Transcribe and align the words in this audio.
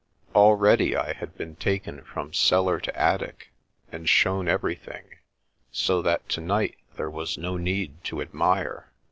Already 0.33 0.95
I 0.95 1.13
had 1.13 1.37
been 1.37 1.55
taken 1.57 2.01
from 2.01 2.33
cellar 2.33 2.79
to 2.79 2.99
attic 2.99 3.51
and 3.91 4.09
shown 4.09 4.47
every 4.47 4.73
thing, 4.73 5.03
so 5.71 6.01
that 6.01 6.27
to 6.29 6.41
night 6.41 6.77
there 6.95 7.07
was 7.11 7.37
no 7.37 7.55
need 7.55 8.03
to 8.05 8.19
admire. 8.19 8.89